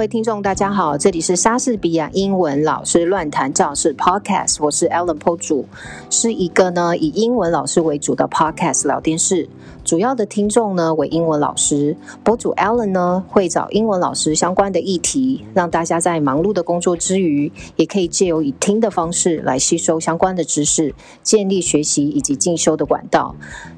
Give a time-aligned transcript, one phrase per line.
[0.00, 5.66] 各位听众，大家好，这里是莎士比亚英文老师乱谈教室 Podcast，我是 Ellen 坡主，
[6.08, 9.46] 是一个呢以英文老师为主的 Podcast 聊天室。
[9.90, 23.34] 主要的听众呢为英文老师，博主 Allen 呢会找英文老师相关的议题，让大家在忙碌的工作之余，也可以借由以听的方式来吸收相关的知识，建立学习以及进修的管道。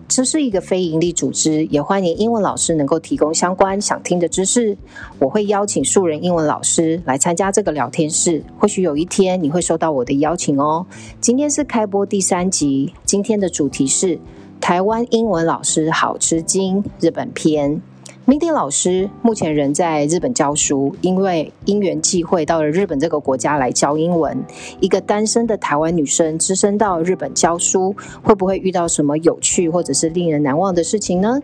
[0.07, 4.77] 这是一个非营利组织，也欢迎英文老师能够提供相关想听的知识。
[5.19, 10.85] 我会邀请素人英文老师来参加这个聊天室，或许有一天你会收到我的邀请哦。
[11.23, 14.19] 今天是开播第三集，今天的主题是
[14.63, 17.83] 台湾英文老师好吃惊日本篇。
[18.25, 24.41] Mindy 老师目前人在日本教书，因为因缘际会到了日本这个国家来教英文。
[24.79, 31.41] 一个单身的台湾女生，只身到日本教书，会不会遇到什么有趣或者是令人难忘的事情呢？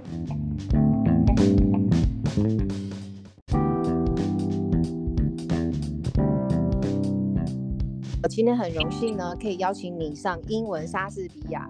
[8.22, 11.68] 我今天很荣幸呢，可以邀请你上英文莎士比亚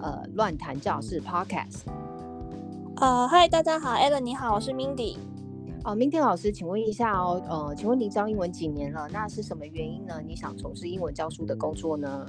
[0.00, 1.82] 呃乱谈教室 Podcast。
[2.96, 5.16] 呃，嗨，大家好，Allen 你好，我是 Mindy。
[5.84, 9.08] 哦，Mindy 老师，请问一下哦，呃，请问你教英文几年了？
[9.12, 10.20] 那是什么原因呢？
[10.26, 12.26] 你想从事英文教书的工作呢？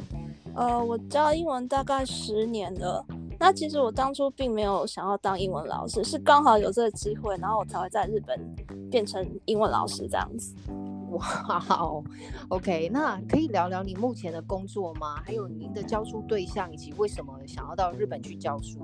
[0.53, 3.03] 呃，我教英文大概十年了。
[3.39, 8.39] 那其实我当初并没有想要当英文老师，是刚好有这个机会，然后我才会在日本
[8.89, 10.55] 变成英文老师这样子。
[11.17, 12.03] 哇哦
[12.49, 15.21] ，OK，那可以聊聊你目前的工作吗？
[15.25, 18.79] 还有您的教书对象，以及为什么想要到日本去教书？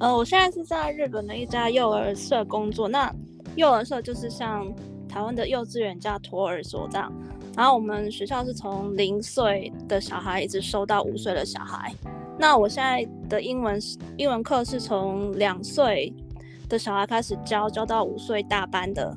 [0.00, 2.88] 呃，我现在是在日本的一家幼儿社工作。
[2.88, 3.14] 那
[3.56, 4.66] 幼儿社就是像
[5.08, 7.12] 台湾的幼稚园加托儿所这样。
[7.56, 11.94] 然后我们学校是从零岁的小孩一直收到五岁的小孩。
[12.36, 13.80] 那我现在的英文
[14.16, 16.12] 英文课是从两岁
[16.68, 19.16] 的小孩开始教，教到五岁大班的。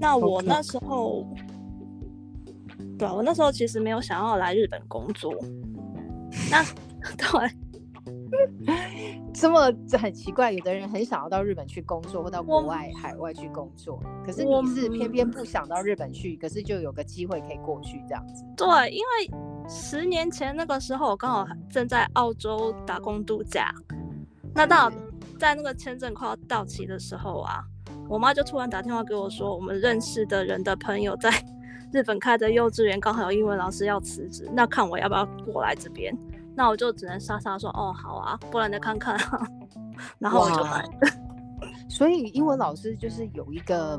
[0.00, 1.26] 那我那时候，
[2.98, 5.32] 对啊，我那时候其实没有想要来日本工作。
[6.50, 6.62] 那
[7.16, 7.50] 对。
[9.32, 18.44] 这么很奇怪，有的人很想要到日本去工作，或到国外海外去工作，可是你是偏偏不想到日本去，可是就有个机会可以过去这样子。
[18.56, 23.74] 对，因为十年前那个时候，我刚好正在澳洲打工度假，
[24.54, 24.90] 那到
[25.38, 27.62] 在那个签证快要到期的时候啊，
[28.08, 31.30] 我妈就突然打电话给我说，我们认识的人的朋友在
[31.92, 36.16] 日本开的幼稚园刚好有英文老师要辞职，那看我要不要过来这边。
[36.54, 39.18] 那我就只能傻傻说哦好啊，不然再看看。
[40.18, 40.84] 然后我就来。
[41.88, 43.98] 所以英文老师就是有一个，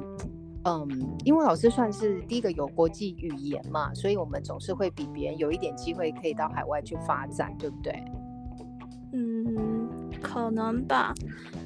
[0.66, 0.88] 嗯，
[1.24, 8.04] 英文老师算是第一个有国际语言嘛，所以我们总是会比别人有一点机会可以到海外去发展，对不对？
[9.14, 11.14] 嗯，可能吧，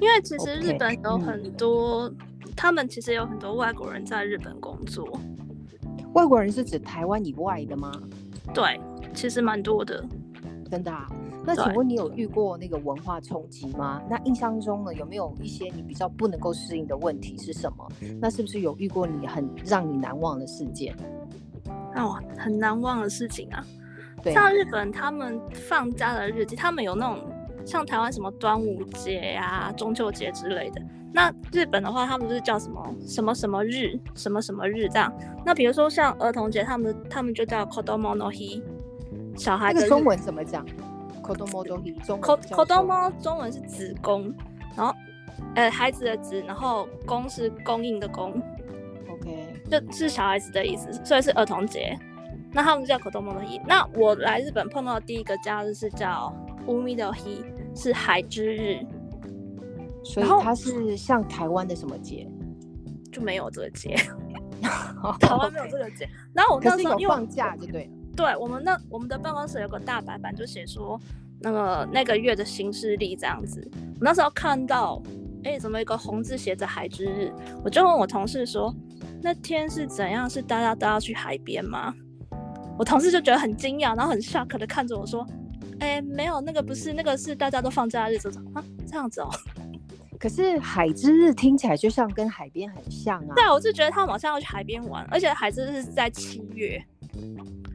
[0.00, 2.10] 因为其实日本有很多，
[2.56, 5.20] 他们其实有很多外国人在日本工作。
[6.14, 7.90] 外国人是指台湾以外的吗？
[8.52, 8.80] 对，
[9.14, 10.04] 其实蛮多的。
[10.70, 11.06] 真的啊？
[11.44, 14.00] 那请问你有遇过那个文化冲击吗？
[14.08, 17.86] 那印象中呢，有没有一些你比较不能够适应的问题是什么？
[18.20, 20.94] 那是不是有遇过你很让你难忘的事件？
[21.94, 23.64] 哦，很难忘的事情啊！
[24.24, 27.18] 像日本他们放假的日子，他们有那种
[27.66, 30.80] 像台湾什么端午节呀、中秋节之类的。
[31.14, 35.12] 那日本的话，他们就是叫什么什么什么日、什么什么日这样。
[35.44, 38.62] 那比如说像儿童节，他们他们就叫 Kodomo no Hi。
[39.36, 40.66] 小孩的中文怎么讲
[41.22, 44.32] ？Kodomo 中中 Kodomo 中文是子宫，
[44.76, 44.94] 然后
[45.54, 48.30] 呃孩子的子，然后供是供应的供
[49.10, 51.94] ，OK，就是小孩子的意思，所以是儿童节。
[52.52, 53.60] 那他们叫 Kodomo no Hi。
[53.66, 56.34] 那我来日本碰到的第一个假日是叫
[56.66, 57.44] Umi 的 Hi，
[57.74, 58.78] 是海之日。
[60.04, 62.28] 所以它是像台湾的什么节？
[63.10, 63.94] 就没有这个节，
[65.20, 66.08] 台湾没有这个节。
[66.32, 67.90] 然后我那时候有放假就对了。
[68.16, 70.98] 对我们那我们的办公室有个大白板，就写说
[71.40, 73.66] 那个那个月的新势力这样子。
[73.74, 75.02] 我那时候看到，
[75.44, 77.32] 哎，怎么一个红字写着海之日？
[77.62, 78.74] 我就问我同事说，
[79.22, 80.28] 那天是怎样？
[80.28, 81.94] 是大家都要去海边吗？
[82.78, 85.26] 我同事就觉得很惊讶，然后很 shock 的看着我说，
[85.80, 89.28] 哎，没有，那个不是，那个是大家都放假的日子啊，这样子哦。
[90.22, 93.34] 可是海之日听起来就像跟海边很像啊。
[93.34, 96.80] 对，我就觉得他们好像要去海边玩，而且海之日是在七月。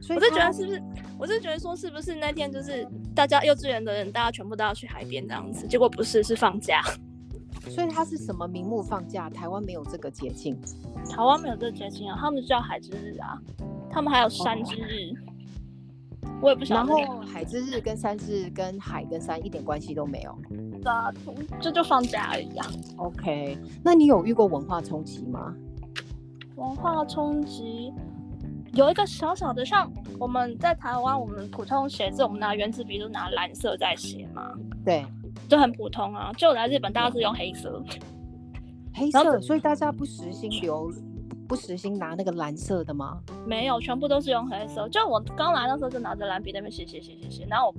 [0.08, 0.82] 我就觉得是不是？
[1.18, 6.80] 我就觉得说是不是那天就是大家幼稚园的人，大家全部都要去海边这样子，结果不是，是放假。
[7.68, 9.28] 所以他是什么名目放假？
[9.28, 10.58] 台湾没有这个节庆。
[11.10, 13.38] 台湾没有这个节庆啊，他们叫海之日啊，
[13.90, 15.12] 他们还有山之日。
[16.40, 16.94] 我也不晓得。
[16.94, 20.38] 然后海之日跟山之日跟海跟山一点关系都没有。
[20.88, 21.12] 对啊，
[21.60, 22.72] 这就放假一样啊。
[22.96, 25.54] OK，那你有遇过文化冲击吗？
[26.56, 27.92] 文化冲击
[28.72, 35.04] 有一个小小的，像我们在台湾，我们普通写字，我们拿圆珠笔都拿蓝色在写嘛，对，
[35.46, 36.32] 就很普通啊。
[36.38, 37.82] 就来日本，大家是用黑色。
[38.94, 40.90] 黑色，所以大家不实心留，
[41.46, 43.20] 不实心拿那个蓝色的吗？
[43.46, 44.88] 没有，全部都是用黑色。
[44.88, 47.74] 就我刚来的时候就拿着蓝笔在那边写写写写写，然后我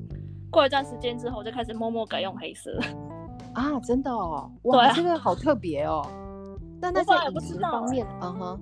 [0.51, 2.77] 过一段时间之后就开始默默改用黑色。
[3.53, 6.05] 啊，真的哦，哇，啊这个好特别哦。
[6.81, 8.61] 那那在饮食方面，嗯哼，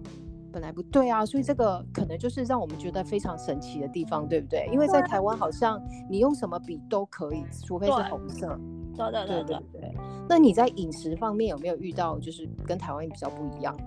[0.52, 4.68] 本来不对啊，所以这个可能就是让我们觉得非常神奇的地方，对不对？
[4.72, 5.80] 因为在台湾好像
[6.10, 8.48] 你用什么笔都可以，除非是红色。
[8.96, 9.96] 对对对对对对，对。
[10.28, 13.84] 那你在饮食方面有没有遇到就是跟台湾比较不一样的？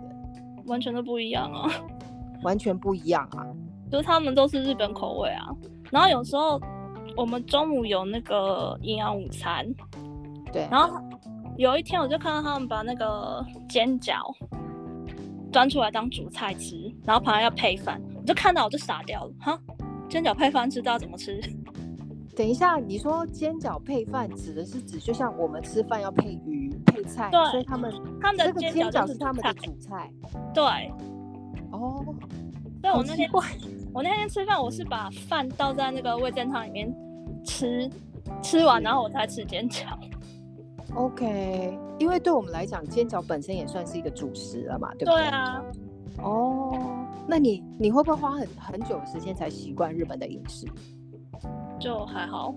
[0.66, 1.68] 完全都不一样啊。
[2.42, 3.44] 完全不一样啊！
[3.90, 5.48] 就是他们都是日本口味啊。
[5.90, 6.60] 然后有时候
[7.16, 9.66] 我们中午有那个营养午餐，
[10.52, 11.00] 对，然后
[11.56, 14.20] 有一天我就看到他们把那个煎饺
[15.52, 19.58] 端出来当主菜吃，然后旁边要配饭，我就看到我就傻掉了，哈，
[20.08, 21.40] 煎饺配饭知道怎么吃？
[22.36, 30.10] 等一下，你说煎饺配饭指的是指就像我们吃饭要配鱼配菜，对所以他们他们的这个煎煎饺就是他们的主菜。
[30.54, 30.64] 对，
[31.72, 32.04] 哦。
[32.80, 33.28] 所以我那天
[33.92, 36.92] 我那天吃饭，我是把饭倒在那个味噌汤里面
[37.44, 37.88] 吃，
[38.42, 39.84] 吃完然后我才吃煎饺。
[40.94, 45.14] OK，因为对我们来讲，煎饺本身也算是一个主食了嘛，对不对？
[45.14, 45.62] 对啊，
[46.22, 50.66] 哦，那你你会不会花很很久的时间才习惯日本的饮食？
[51.78, 52.54] 就还好。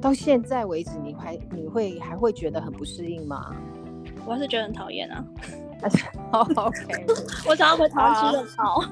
[0.00, 3.54] 到现在为止，你还你会还会觉得很不适应吗？
[4.24, 5.24] 我还是觉得很讨厌啊！
[6.32, 7.06] 哦 OK，
[7.48, 8.82] 我想要回台湾吃热炒。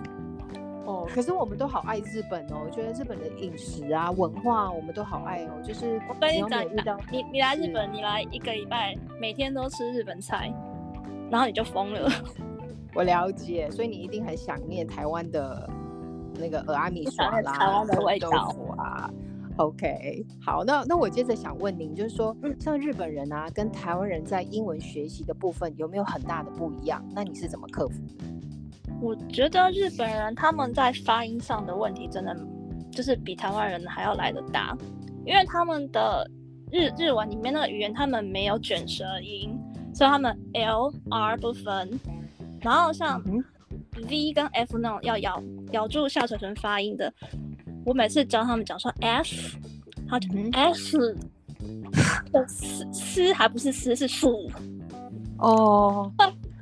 [0.87, 5.51] 哦，可是我们都好爱日本哦，我觉得日本的饮食啊、文化，我们都好爱哦。
[5.63, 6.65] 就是我跟你讲
[7.11, 10.53] 你你来日本，你来一个礼拜，每天都吃日本菜，
[11.31, 12.09] 然后你就疯了。
[12.95, 15.69] 我了解，所以你一定很想念台湾的
[16.39, 19.11] 那个俄阿米想念耍啦、台湾的味道腐啊。
[19.57, 27.03] OK，好，那那我接着想问您，就是说，嗯像日本人啊，跟台湾人在英文学习的部分有没有很大的不一样？
[27.15, 28.25] 那你是怎么克服的？
[29.01, 32.37] 我觉得日本人他们在发音上的问题真的
[32.91, 34.77] 就是比台湾人还要来得大，
[35.25, 36.29] 因为他们的
[36.73, 39.57] 日日文里面那个语言他们没有卷舌音，
[39.95, 42.01] 所以他们 L R 不分，
[42.61, 43.45] 然后像嗯
[44.09, 45.43] V 跟 F 那种要咬
[45.73, 47.13] 咬住下嘴唇发音的，
[47.85, 49.57] 我每次教他们讲说 F，
[50.09, 50.99] 他就嗯 F，
[52.33, 54.51] 的嘶嘶还不是嘶是负，
[55.39, 56.11] 哦，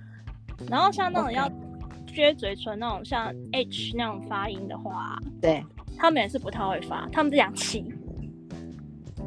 [0.69, 1.51] 然后像那种要
[2.15, 5.65] 撅嘴唇那种像 H 那种发音的话，对
[5.97, 7.93] 他们也是不太会发，他们是讲气，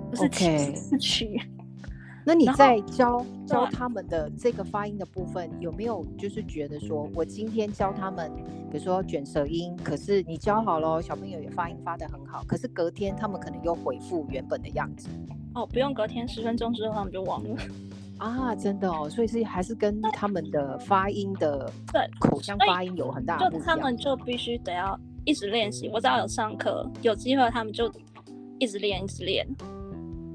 [0.10, 1.42] 不是气 OK 是曲。
[2.26, 8.30] 那你在教教他们的这个发音的部分，有没有就是觉得说，我今天教他们，
[8.70, 15.08] 比如说卷舌音，可是你教好了，小朋友也发音发得很好，可是隔天他们可能又恢复原本的样子
[15.56, 17.58] 哦，不用隔天十分钟之后他们就忘了。
[18.18, 23.60] 啊，真的哦，所以是还是跟他们的发音的对口腔发音有很大的就。
[23.60, 25.90] 他们就必须得要一直练习。
[25.90, 27.92] 我只要有上课，有机会他们就
[28.60, 29.48] 一直练，一直练。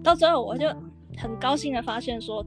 [0.02, 0.68] 到最后我就
[1.16, 2.44] 很高兴的发现说，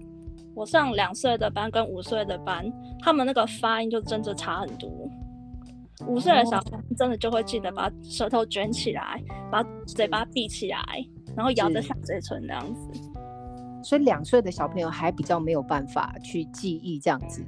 [0.53, 4.89] 我上两岁的班跟五岁的班，他们那个发音就真的差很多。
[6.07, 10.79] 五岁的小孩真的就会记得把舌头卷起来，把嘴巴闭起来，
[11.35, 13.04] 然后咬着是下嘴唇这样子。
[13.85, 17.45] 所以两岁的小朋友还比较没有办法去记忆这样子。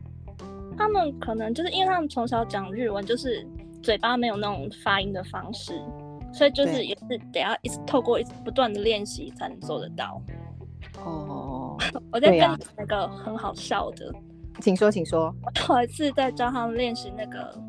[0.78, 3.44] 他们可能就是因为他们从小讲日文，就是
[3.82, 5.82] 嘴巴没有那种发音的方式，
[6.32, 10.22] 所以就是也是得要一直透过一直不断的练习才能做得到。
[11.04, 11.76] 哦，
[12.14, 14.14] 我在跟那个很好笑的，
[14.62, 15.34] 请说，请说。
[15.68, 17.60] 我有一次在教他们练习那个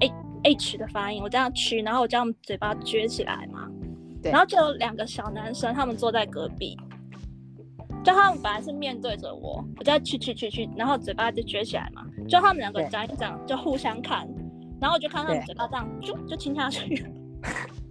[0.00, 3.68] H H 的发音，我这样取，然后我这样嘴巴撅起来嘛，
[4.20, 6.76] 对然后就有两个小男生，他们坐在隔壁。
[8.04, 12.02] 就他们本来是面对着我，我在去去去去，然后嘴巴就撅起来嘛。
[12.28, 14.26] 就他们两个对讲一讲，就互相看，
[14.80, 17.06] 然后我就看他们嘴巴这样，就就亲下去。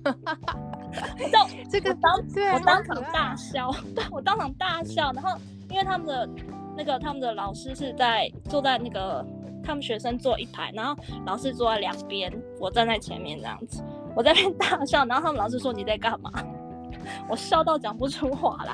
[1.69, 5.11] 这个我当对啊，我好可爱当场大笑，对我当场大笑。
[5.13, 5.37] 然后
[5.69, 6.29] 因为他们的
[6.75, 9.25] 那个他们的老师是在坐在那个
[9.63, 10.95] 他们学生坐一排，然后
[11.25, 13.83] 老师坐在两边，我站在前面这样子，
[14.15, 16.31] 我在那边大笑，然后他们老师说你在干嘛？
[17.29, 18.73] 我笑到讲不出话来。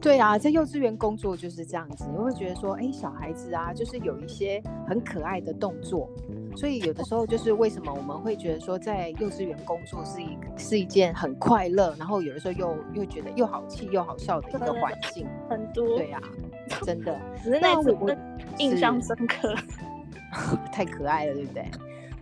[0.00, 6.10] 对啊，在幼稚园工作就是这样子，你会觉得说，哎，小孩子啊，就是有一些很可爱的动作，
[6.54, 16.20] 所以有的时候就是为什么我们会觉得说，在幼稚园工作是一是一件很快乐，然后有的时候又又觉得又好气又好笑的一个环境，很多，对啊，
[16.82, 17.18] 真的，
[17.62, 18.14] 那我
[18.58, 19.54] 印象深刻，
[20.70, 21.70] 太可爱了，对不对？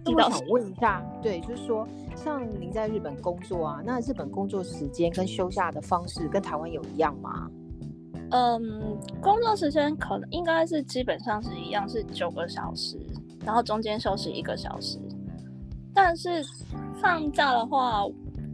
[0.04, 1.86] 那我想问一下，对，就是说，
[2.16, 7.50] 像您在日本工作啊，那日本工作时间跟休假的方式跟台湾有一样吗？
[8.32, 12.98] 嗯，工作时间可能应该是基本上是一样，是九个小时，
[13.44, 14.98] 然后中间休息一个小时。
[15.94, 16.42] 但是
[17.00, 18.02] 放假的话，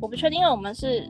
[0.01, 1.09] 我不确定，因为我们是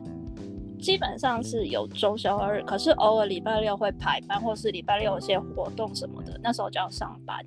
[0.79, 7.43] 基本上是有周休二日，可是偶尔礼拜六会排班，或是礼拜六有些活动什么的，那时候就要上班。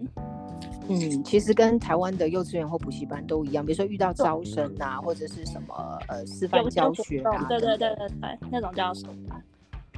[0.88, 9.14] 嗯，其实跟台湾的幼稚园或补习班都一样，比如说遇到招生啊，或者是什么呃示范教学啊，对对对对对，那种叫什么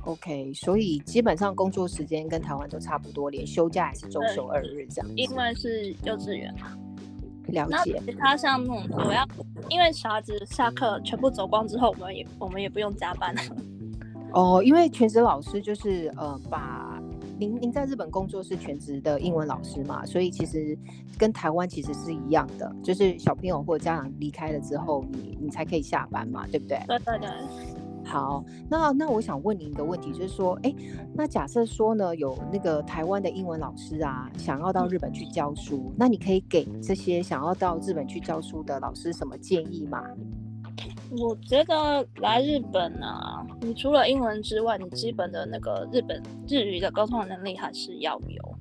[0.04, 5.10] ？OK，所以基本上工作时间跟台湾都差不多，连休假也是周休二日这样。
[5.16, 6.76] 因为是幼稚园嘛，
[7.48, 8.00] 了解。
[8.06, 9.26] 其他像那种我要，
[9.68, 13.34] 因为小孩子下课全部走光之后，我们也我们也不用加班。
[14.32, 16.92] 哦，因为全职老师就是呃把。
[17.36, 20.06] 您您在日本工作是全职的英文老师嘛？
[20.06, 20.78] 所以其实
[21.18, 26.78] 跟台湾其实是一样的，就是小朋友或家长离开了之后，你你才可以下班嘛，对不对？
[26.86, 27.28] 对对对。
[28.04, 30.74] 好，那那我想问您一个问题，就是说，哎，
[31.14, 40.02] 那假设说呢，有那个台湾的英文老师啊，想要到日本去教书，那你可以给这些想要到日本去教书的老师什么建议吗？
[41.18, 48.56] 我觉得来日本啊，你除了英文之外，你基本的那个日本日语的沟通能力还是要有。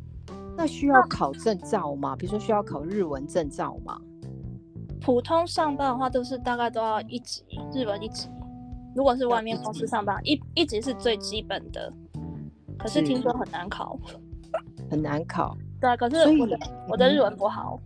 [0.55, 2.15] 那需要考证照吗？
[2.15, 3.99] 比如说需要考日文证照吗？
[5.01, 8.29] 普通上班的话，都是大概都要一级日文一级。
[8.94, 11.92] 如果是外面公司上班，一一级是最基本的。
[12.78, 13.98] 可是听说很难考，
[14.90, 15.56] 很难考。
[15.80, 17.80] 对，可是我的我的日文不好。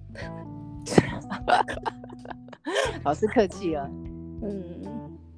[3.03, 3.89] 老师客气了。
[4.43, 4.63] 嗯，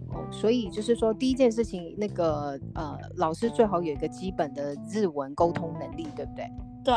[0.08, 6.50] 哦，所以就是说，第一件事情，那个呃，老师最好有一个基本的日文沟通能力，对不对？
[6.84, 6.94] 对，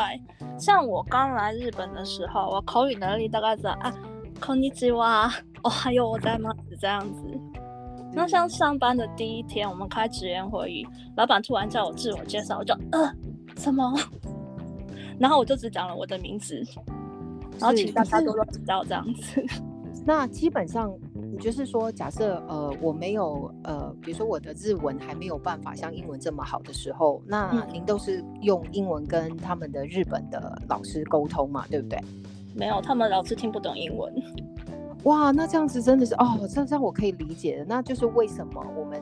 [0.58, 3.92] 像我刚来日本的时候，我口语能力大概是啊，
[4.40, 6.52] こんにちは，哦，还有我在吗？
[6.80, 7.22] 这样子。
[8.13, 13.11] 那像上班的第一天，我们开职员会议，老板突然叫我自我介绍，我就呃，
[13.57, 13.93] 什么？
[15.19, 16.63] 然后我就只讲了我的名字，
[17.59, 19.43] 然后请大家多多指教，这样子。
[20.05, 20.93] 那基本上。
[21.35, 31.99] 你就是说，假设呃我没有呃，比如说我的日文还没有办法像英文这么好的时候，那您都是用英文跟他们的日本的老师沟通嘛，对不对？
[32.53, 34.13] 没有，他们老师听不懂英文。
[35.03, 37.65] 哇，那这样子真的是哦，这这样我可以理解的。
[37.65, 39.01] 那就是为什么我们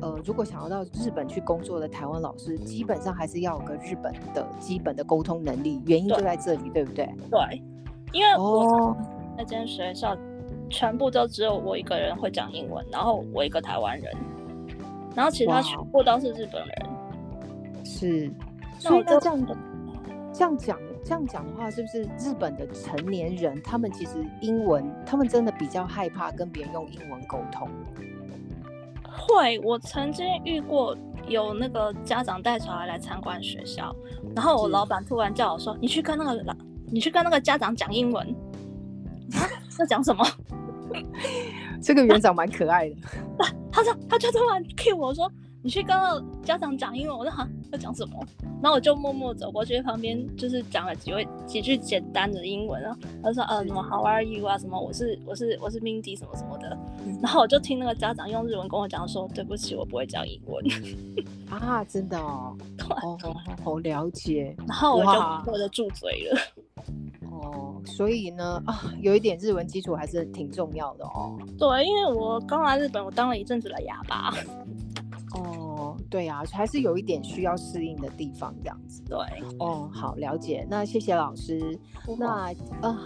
[0.00, 7.08] 呃，如果想要到日本去工作的台湾老师，基本上还是要有个日本的基本的沟通能力，原因就在这里，对不对？
[7.30, 7.62] 对，
[8.12, 8.96] 因为我
[9.36, 10.16] 那间学校。
[10.68, 14.12] 全部都只有我一个人会讲英文，然后我一个台湾人，
[15.14, 17.84] 然后其他全部都是日本人。
[17.84, 18.28] 是，
[18.80, 19.46] 所以那这样
[20.32, 20.76] 这样讲
[21.06, 27.68] 这样讲的话，是不是日本的成年人他们其实英文，他们真的比较害怕跟别人用英文沟通？
[29.08, 30.98] 会，我曾经遇过
[31.28, 33.94] 有那个家长带小孩来参观学校，
[34.34, 36.52] 然后我老板突然叫我说：“你去跟那个老，
[36.90, 38.26] 你去跟那个家长讲英文。”
[39.38, 39.46] 啊，
[39.78, 40.26] 要讲什么？
[41.80, 42.96] 这个园长蛮可爱的。
[43.70, 45.30] 他说，他就突然 cue 我说
[45.66, 45.96] ：“你去跟
[46.44, 48.14] 家长讲英文。”我说：“哈，要讲什么？”
[48.62, 52.96] 然后我就默默走过去旁边，就是讲了几位几句简单的英文啊。
[53.20, 54.56] 他说：“呃，什么 How are you 啊？
[54.56, 56.78] 什么我是我是我是 Mindy 什么什么的。”
[57.20, 60.64] 然后我就听那个家长用日文跟我讲说：“对不起，我不会讲英文。”
[61.50, 62.56] 啊，真的哦，
[63.02, 63.18] 哦，
[63.64, 64.54] 好了解。
[64.68, 66.40] 然后我就我就住嘴了。
[67.28, 71.36] 哦，所以呢，啊，有一点日文基础还是挺重要的哦。
[71.58, 74.32] 对，因为我刚来日本，我当了一阵子的哑巴。
[76.06, 79.02] 哦，对啊，还是有一点需要适应的地方，这样子。
[79.04, 79.18] 对，
[79.58, 80.66] 哦，好，了解。
[80.70, 81.78] 那谢谢老师。
[82.18, 83.00] 那啊。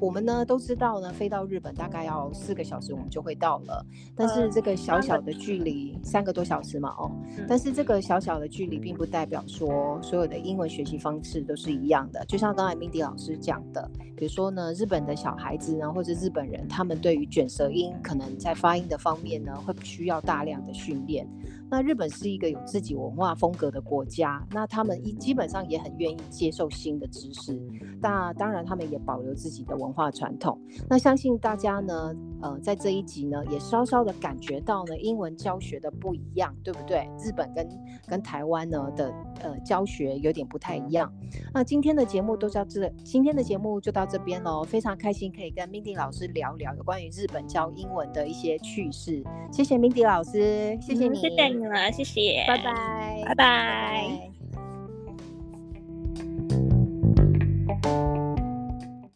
[0.00, 3.84] 我们呢都知道呢，飞到日本大概要四个小时，我们就会到了。
[4.14, 7.10] 但是这个小小的距离，三个多小时嘛，哦。
[7.48, 12.24] 但是这个小小的距离，并不代表说所有的英文学习方式都是一样的。
[12.26, 21.28] 就像刚才 Mindy 老师讲的，比如说呢，日本的小孩子呢，或者日本人，他们对于卷舌音可能在发音的方面呢，会需要大量的训练。
[21.70, 27.60] 那日本是一个有自己文化风格的国家，那他们一基本上也很愿意接受新的知识。
[28.00, 30.58] 那当然，他们也保留自己的文化传统。
[30.88, 37.08] 那相信大家呢，呃，在这一集呢，也稍稍的感觉到呢，英文教学的不一样，对不对？
[37.18, 37.68] 日本跟
[38.06, 41.12] 跟台湾呢的呃教学有点不太一样。
[41.52, 44.64] 那今天的节目都到这，今天的节目就到这边喽。
[44.64, 49.22] 非常开心可以跟 Mindy 老师聊聊有关于日本教英文的一些趣事。
[49.52, 54.30] 谢谢 Mindy 老师，谢谢你，谢谢你了，谢谢，拜拜，拜拜。